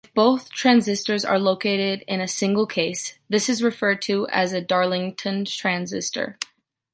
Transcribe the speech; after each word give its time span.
If 0.03 0.15
both 0.15 0.49
transistors 0.51 1.23
are 1.23 1.37
located 1.37 2.03
in 2.07 2.21
a 2.21 2.27
single 2.27 2.65
case, 2.65 3.19
this 3.29 3.47
is 3.47 3.61
referred 3.61 4.01
to 4.01 4.27
as 4.29 4.51
Darlington-Transistor. 4.63 6.39